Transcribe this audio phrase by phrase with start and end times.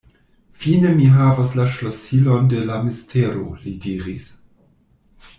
[0.61, 4.27] Fine mi havos la ŝlosilon de la mistero, li diris.